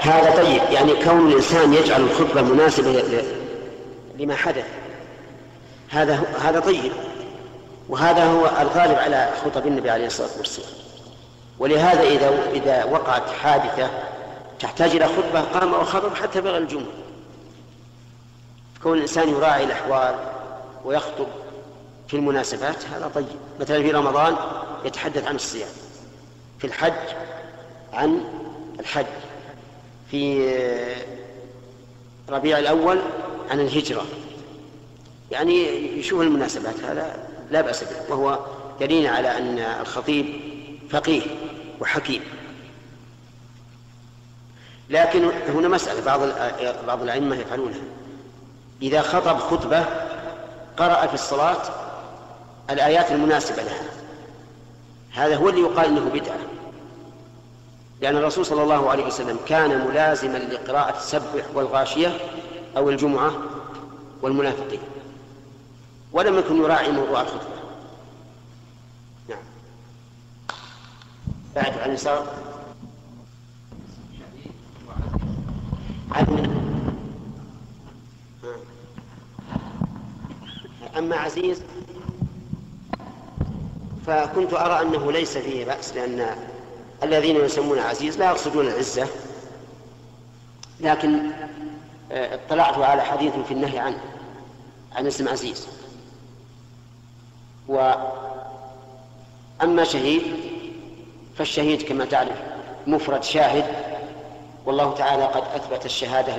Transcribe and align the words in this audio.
هذا 0.00 0.42
طيب. 0.42 0.62
يعني 0.70 1.04
كون 1.04 1.28
الإنسان 1.28 1.74
يجعل 1.74 2.00
الخطبة 2.00 2.42
مناسبة 2.42 3.04
لما 4.18 4.36
حدث. 4.36 4.66
هذا 5.90 6.22
هذا 6.42 6.60
طيب. 6.60 6.92
وهذا 7.88 8.24
هو 8.24 8.46
الغالب 8.60 8.98
على 8.98 9.30
خطب 9.44 9.66
النبي 9.66 9.90
عليه 9.90 10.06
الصلاة 10.06 10.38
والسلام. 10.38 10.70
ولهذا 11.58 12.02
إذا 12.02 12.50
إذا 12.52 12.84
وقعت 12.84 13.30
حادثة 13.30 13.90
تحتاج 14.60 14.90
إلى 14.90 15.08
خطبة 15.08 15.40
قام 15.40 15.72
وخطب 15.72 16.14
حتى 16.14 16.40
بغى 16.40 16.58
الجمعة. 16.58 16.86
كون 18.82 18.96
الإنسان 18.96 19.28
يراعي 19.28 19.64
الأحوال 19.64 20.14
ويخطب 20.84 21.26
في 22.08 22.16
المناسبات 22.16 22.84
هذا 22.94 23.10
طيب. 23.14 23.26
مثلا 23.60 23.82
في 23.82 23.90
رمضان 23.90 24.36
يتحدث 24.84 25.26
عن 25.26 25.34
الصيام. 25.34 25.68
في 26.58 26.66
الحج 26.66 26.92
عن 27.92 28.20
الحج. 28.80 29.06
في 30.14 30.54
ربيع 32.28 32.58
الأول 32.58 33.00
عن 33.50 33.60
الهجرة. 33.60 34.06
يعني 35.30 35.66
يشوف 35.98 36.20
المناسبات 36.20 36.80
هذا 36.80 37.28
لا 37.50 37.60
بأس 37.60 37.84
به 37.84 38.14
وهو 38.14 38.38
دليل 38.80 39.06
على 39.06 39.38
أن 39.38 39.58
الخطيب 39.58 40.26
فقيه 40.90 41.22
وحكيم. 41.80 42.22
لكن 44.90 45.24
هنا 45.48 45.68
مسألة 45.68 46.04
بعض 46.04 46.20
بعض 46.86 47.02
الأئمة 47.02 47.36
يفعلونها. 47.36 47.82
إذا 48.82 49.02
خطب 49.02 49.38
خطبة 49.38 49.84
قرأ 50.76 51.06
في 51.06 51.14
الصلاة 51.14 51.62
الآيات 52.70 53.12
المناسبة 53.12 53.62
لها 53.62 53.82
هذا 55.12 55.36
هو 55.36 55.48
اللي 55.48 55.60
يقال 55.60 55.86
إنه 55.86 56.10
بدعة. 56.14 56.38
لأن 58.04 58.16
الرسول 58.16 58.46
صلى 58.46 58.62
الله 58.62 58.90
عليه 58.90 59.06
وسلم 59.06 59.38
كان 59.46 59.88
ملازما 59.88 60.38
لقراءة 60.38 60.96
السبح 60.96 61.44
والغاشية 61.54 62.18
أو 62.76 62.90
الجمعة 62.90 63.32
والمنافقين. 64.22 64.80
ولم 66.12 66.38
يكن 66.38 66.56
يراعي 66.56 66.92
موضوع 66.92 67.20
الخطبة. 67.20 67.54
نعم. 69.28 69.38
بعد 71.56 71.78
عن 71.78 71.88
اليسار. 71.88 72.26
أما 80.98 81.16
عزيز 81.16 81.62
فكنت 84.06 84.54
أرى 84.54 84.82
أنه 84.82 85.12
ليس 85.12 85.38
فيه 85.38 85.64
بأس 85.64 85.94
لأن 85.94 86.53
الذين 87.04 87.36
يسمون 87.36 87.78
عزيز 87.78 88.18
لا 88.18 88.26
يقصدون 88.26 88.66
العزة 88.66 89.08
لكن 90.80 91.30
آه، 92.12 92.34
اطلعت 92.34 92.78
على 92.78 93.02
حديث 93.02 93.32
في 93.48 93.54
النهي 93.54 93.78
عنه 93.78 94.00
عن 94.92 95.06
اسم 95.06 95.28
عزيز. 95.28 95.68
وأما 97.68 98.14
شهيد 99.84 100.22
فالشهيد 101.36 101.82
كما 101.82 102.04
تعرف 102.04 102.38
مفرد 102.86 103.22
شاهد 103.22 103.64
والله 104.66 104.94
تعالى 104.94 105.24
قد 105.24 105.42
أثبت 105.54 105.86
الشهادة 105.86 106.34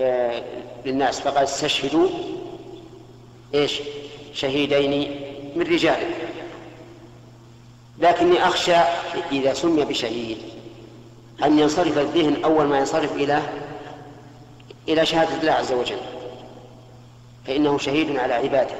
آه، 0.00 0.42
للناس 0.86 1.20
فقال 1.20 1.44
استشهدوا 1.44 2.08
إيش؟ 3.54 3.80
شهيدين 4.34 5.20
من 5.56 5.62
رجالكم. 5.62 6.17
لكني 8.00 8.46
أخشى 8.46 8.76
إذا 9.32 9.54
سمي 9.54 9.84
بشهيد. 9.84 10.38
أن 11.44 11.58
ينصرف 11.58 11.98
الذهن 11.98 12.44
أول 12.44 12.66
ما 12.66 12.78
ينصرف 12.78 13.12
إلى 13.12 13.42
إلى 14.88 15.06
شهادة 15.06 15.36
الله 15.40 15.52
عز 15.52 15.72
وجل. 15.72 15.98
فإنه 17.46 17.78
شهيد 17.78 18.16
على 18.16 18.34
عباده. 18.34 18.74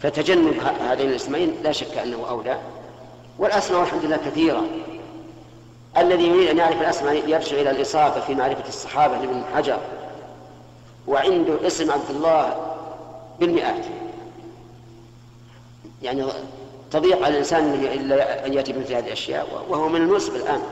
فتجنب 0.00 0.54
هذين 0.80 1.10
الاسمين 1.10 1.54
لا 1.62 1.72
شك 1.72 1.98
أنه 1.98 2.28
أولى. 2.28 2.58
والأسماء 3.38 3.80
والحمد 3.80 4.04
لله 4.04 4.16
كثيرة. 4.16 4.64
الذي 5.96 6.26
يريد 6.26 6.48
أن 6.48 6.58
يعرف 6.58 6.80
الأسماء 6.80 7.14
يرجع 7.28 7.60
إلى 7.60 7.70
الإصابة 7.70 8.20
في 8.20 8.34
معرفة 8.34 8.68
الصحابة 8.68 9.18
لابن 9.18 9.42
حجر. 9.54 9.78
وعنده 11.06 11.66
اسم 11.66 11.90
عبد 11.90 12.10
الله 12.10 12.56
بالمئات. 13.40 13.84
يعني 16.02 16.24
تضيق 16.90 17.16
على 17.24 17.28
الإنسان 17.28 17.84
أن 18.46 18.52
يأتي 18.52 18.72
بمثل 18.72 18.94
هذه 18.94 19.06
الأشياء 19.06 19.66
وهو 19.68 19.88
من 19.88 20.00
النصب 20.02 20.36
الآن. 20.36 20.62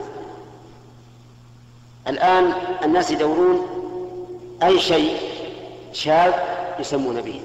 الآن 2.07 2.53
الناس 2.83 3.11
يدورون 3.11 3.67
أي 4.63 4.79
شيء 4.79 5.17
شاذ 5.93 6.33
يسمون 6.79 7.21
به. 7.21 7.41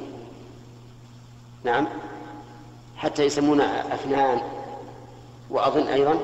نعم. 1.65 1.89
حتى 2.97 3.25
يسمون 3.25 3.61
أفنان 3.61 4.41
وأظن 5.51 5.87
أيضا 5.87 6.19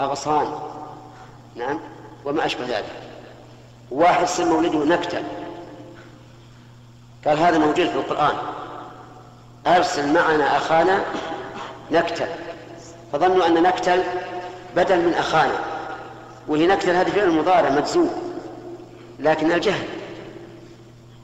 أغصان. 0.00 0.58
نعم. 1.56 1.80
وما 2.24 2.46
أشبه 2.46 2.64
ذلك. 2.64 2.92
واحد 3.90 4.26
سمى 4.26 4.50
ولده 4.50 4.84
نكتة. 4.84 5.22
قال 7.26 7.38
هذا 7.38 7.58
موجود 7.58 7.88
في 7.88 7.96
القرآن. 7.96 8.36
أرسل 9.66 10.12
معنا 10.12 10.56
أخانا 10.56 11.04
نكتل. 11.90 12.28
فظنوا 13.12 13.46
أن 13.46 13.62
نكتل 13.62 14.02
بدل 14.76 14.98
من 14.98 15.14
أخانا. 15.14 15.60
وهي 16.48 16.66
نكتل 16.66 16.90
هذه 16.90 17.10
فعل 17.10 17.28
المضارع 17.28 17.70
مجزوم. 17.70 18.40
لكن 19.18 19.52
الجهل. 19.52 19.88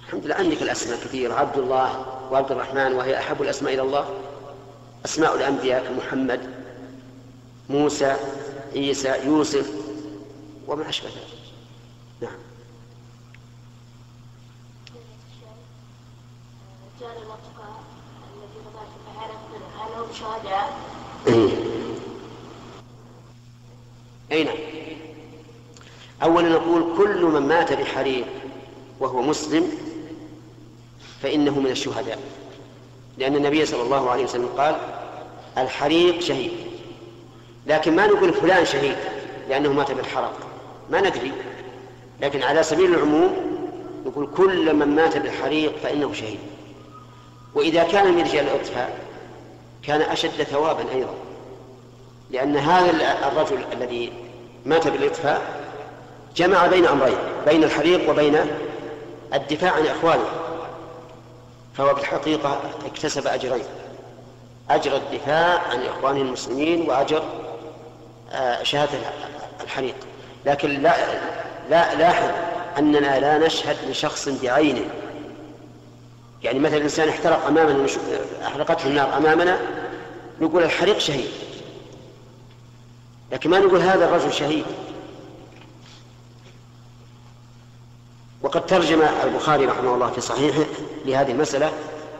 الحمد 0.06 0.24
لله 0.26 0.34
عندك 0.34 0.62
الأسماء 0.62 0.96
كثيرة. 0.96 1.34
عبد 1.34 1.58
الله 1.58 2.06
وعبد 2.30 2.52
الرحمن 2.52 2.92
وهي 2.92 3.18
أحب 3.18 3.42
الأسماء 3.42 3.74
إلى 3.74 3.82
الله. 3.82 4.20
أسماء 5.04 5.34
الأنبياء 5.34 5.84
كمحمد 5.84 6.40
موسى 7.68 8.16
عيسى 8.74 9.26
يوسف 9.26 9.70
وما 10.66 10.88
أشبه 10.88 11.08
ذلك. 11.08 11.44
نعم. 12.20 12.38
أي 17.02 17.24
نعم. 24.44 24.56
أولا 26.22 26.48
نقول 26.48 26.96
كل 26.96 27.24
من 27.24 27.48
مات 27.48 27.72
بحريق 27.72 28.26
وهو 29.00 29.22
مسلم 29.22 29.70
فإنه 31.22 31.60
من 31.60 31.70
الشهداء. 31.70 32.18
لأن 33.18 33.36
النبي 33.36 33.66
صلى 33.66 33.82
الله 33.82 34.10
عليه 34.10 34.24
وسلم 34.24 34.48
قال 34.58 34.76
الحريق 35.58 36.20
شهيد. 36.20 36.52
لكن 37.66 37.96
ما 37.96 38.06
نقول 38.06 38.32
فلان 38.32 38.64
شهيد 38.64 38.96
لأنه 39.48 39.72
مات 39.72 39.92
بالحرق. 39.92 40.38
ما 40.90 41.00
ندري. 41.00 41.32
لكن 42.20 42.42
على 42.42 42.62
سبيل 42.62 42.94
العموم 42.94 43.36
نقول 44.06 44.28
كل 44.36 44.74
من 44.74 44.88
مات 44.88 45.16
بالحريق 45.16 45.76
فإنه 45.76 46.12
شهيد. 46.12 46.38
وإذا 47.54 47.84
كان 47.84 48.12
من 48.12 48.22
رجال 48.22 48.44
الإطفاء 48.44 48.98
كان 49.82 50.02
أشد 50.02 50.42
ثوابا 50.42 50.84
أيضا. 50.94 51.14
لأن 52.30 52.56
هذا 52.56 53.28
الرجل 53.28 53.64
الذي 53.72 54.12
مات 54.66 54.88
بالإطفاء 54.88 55.42
جمع 56.36 56.66
بين 56.66 56.86
أمرين 56.86 57.16
بين 57.46 57.64
الحريق 57.64 58.10
وبين 58.10 58.36
الدفاع 59.34 59.72
عن 59.72 59.86
إخوانه. 59.86 60.26
فهو 61.74 61.94
بالحقيقة 61.94 62.60
اكتسب 62.86 63.26
أجرين. 63.26 63.64
أجر 64.70 64.96
الدفاع 64.96 65.58
عن 65.70 65.82
إخوانه 65.82 66.20
المسلمين 66.20 66.90
وأجر 66.90 67.22
آه، 68.32 68.62
شهادة 68.62 68.98
الحريق. 69.64 69.94
لكن 70.46 70.82
لا 70.82 70.96
لا 71.70 71.94
لاحظ 71.94 72.30
أننا 72.78 73.20
لا 73.20 73.38
نشهد 73.46 73.76
لشخص 73.88 74.28
بعينه 74.28 74.84
يعني 76.44 76.58
مثلا 76.58 76.76
الإنسان 76.76 77.08
احترق 77.08 77.46
أمامنا 77.46 77.86
أحرقته 78.46 78.86
النار 78.86 79.16
أمامنا 79.16 79.58
نقول 80.40 80.62
الحريق 80.62 80.98
شهيد. 80.98 81.30
لكن 83.32 83.50
ما 83.50 83.58
نقول 83.58 83.80
هذا 83.80 84.04
الرجل 84.04 84.32
شهيد. 84.32 84.64
وقد 88.42 88.66
ترجم 88.66 89.02
البخاري 89.24 89.66
رحمه 89.66 89.94
الله 89.94 90.10
في 90.10 90.20
صحيحه 90.20 90.64
لهذه 91.04 91.32
المسألة 91.32 91.72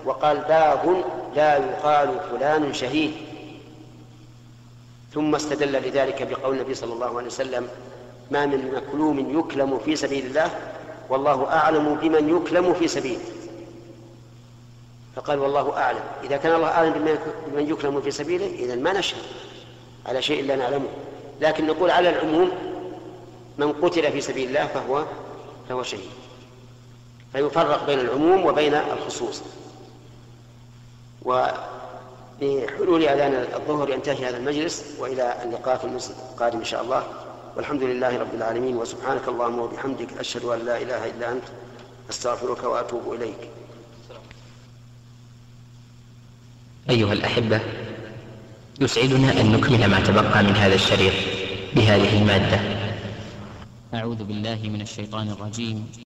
وقال 0.05 0.39
باب 0.39 1.05
لا 1.37 1.57
يقال 1.57 2.21
فلان 2.31 2.75
شهيد. 2.75 3.13
ثم 5.15 5.35
استدل 5.35 5.73
لذلك 5.73 6.23
بقول 6.23 6.57
النبي 6.57 6.75
صلى 6.75 6.93
الله 6.93 7.17
عليه 7.19 7.27
وسلم 7.27 7.69
ما 8.31 8.47
من 8.47 8.75
مكلوم 8.75 9.39
يكلم 9.39 9.79
في 9.79 9.97
سبيل 9.97 10.27
الله 10.27 10.51
والله 11.09 11.53
أعلم 11.53 11.95
بمن 11.95 12.37
يكلم 12.37 12.75
في 12.75 12.89
سبيله 12.89 13.21
فقال 15.17 15.39
والله 15.39 15.77
أعلم. 15.77 16.03
إذا 16.25 16.37
كان 16.37 16.55
الله 16.55 16.69
أعلم 16.69 17.19
بمن 17.47 17.71
يكرم 17.71 18.01
في 18.01 18.11
سبيله 18.11 18.47
إذا 18.47 18.75
ما 18.75 18.93
نشهد 18.93 19.23
على 20.07 20.23
شيء 20.23 20.45
لا 20.45 20.57
نعلمه. 20.57 20.89
لكن 21.41 21.67
نقول 21.67 21.91
على 21.91 22.09
العموم 22.09 22.51
من 23.59 23.73
قتل 23.73 24.13
في 24.13 24.21
سبيل 24.21 24.49
الله 24.49 24.67
فهو 24.67 25.05
فهو 25.69 25.83
شهيد. 25.83 26.11
فيفرق 27.33 27.87
بين 27.87 28.01
العموم 28.01 28.47
وبين 28.47 28.75
الخصوص. 28.75 29.43
وبحلول 31.23 33.05
أذان 33.05 33.35
الظهر 33.55 33.91
ينتهي 33.91 34.29
هذا 34.29 34.37
المجلس 34.37 34.85
وإلى 34.99 35.43
اللقاء 35.43 35.77
في 35.77 35.85
المجلس 35.85 36.15
القادم 36.33 36.59
إن 36.59 36.65
شاء 36.65 36.83
الله. 36.83 37.03
والحمد 37.57 37.83
لله 37.83 38.19
رب 38.19 38.35
العالمين 38.35 38.77
وسبحانك 38.77 39.29
اللهم 39.29 39.59
وبحمدك 39.59 40.19
أشهد 40.19 40.45
أن 40.45 40.59
لا 40.59 40.77
إله 40.83 41.07
إلا 41.07 41.33
أنت 41.33 41.45
أستغفرك 42.11 42.65
وأتوب 42.65 43.13
إليك. 43.13 43.51
أيها 46.91 47.13
الأحبة 47.13 47.61
يسعدنا 48.81 49.41
أن 49.41 49.53
نكمل 49.53 49.87
ما 49.87 50.01
تبقى 50.01 50.45
من 50.45 50.57
هذا 50.57 50.75
الشريط 50.75 51.13
بهذه 51.77 52.19
المادة. 52.23 52.61
أعوذ 53.95 54.25
بالله 54.25 54.59
من 54.65 54.81
الشيطان 54.81 55.29
الرجيم. 55.29 56.04